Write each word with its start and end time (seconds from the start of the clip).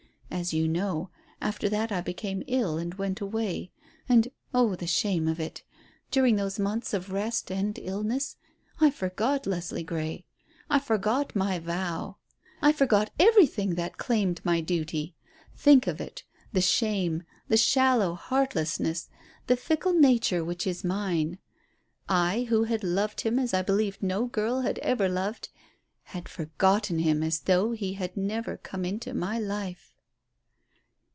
As 0.33 0.53
you 0.53 0.65
know, 0.65 1.09
after 1.41 1.67
that 1.67 1.91
I 1.91 1.99
became 1.99 2.41
ill 2.47 2.77
and 2.77 2.93
went 2.93 3.19
away. 3.19 3.69
And, 4.07 4.29
oh, 4.53 4.75
the 4.75 4.87
shame 4.87 5.27
of 5.27 5.41
it, 5.41 5.61
during 6.09 6.37
those 6.37 6.57
months 6.57 6.93
of 6.93 7.11
rest 7.11 7.51
and 7.51 7.77
illness 7.77 8.37
I 8.79 8.91
forgot 8.91 9.45
Leslie 9.45 9.83
Grey, 9.83 10.25
I 10.69 10.79
forgot 10.79 11.35
my 11.35 11.59
vow. 11.59 12.15
I 12.61 12.71
forgot 12.71 13.11
everything 13.19 13.75
that 13.75 13.97
claimed 13.97 14.39
my 14.45 14.61
duty. 14.61 15.15
Think 15.57 15.85
of 15.85 15.99
it 15.99 16.23
the 16.53 16.61
shame, 16.61 17.23
the 17.49 17.57
shallow 17.57 18.15
heartlessness, 18.15 19.09
the 19.47 19.57
fickle 19.57 19.93
nature 19.93 20.45
which 20.45 20.65
is 20.65 20.81
mine. 20.83 21.39
I, 22.07 22.43
who 22.43 22.63
had 22.63 22.85
loved 22.85 23.21
him 23.21 23.37
as 23.37 23.53
I 23.53 23.63
believed 23.63 24.01
no 24.01 24.25
girl 24.27 24.61
had 24.61 24.79
ever 24.79 25.09
loved, 25.09 25.49
had 26.03 26.29
forgotten 26.29 26.99
him 26.99 27.21
as 27.21 27.41
though 27.41 27.73
he 27.73 27.93
had 27.95 28.15
never 28.15 28.55
come 28.55 28.85
into 28.85 29.13
my 29.13 29.37
life." 29.37 29.89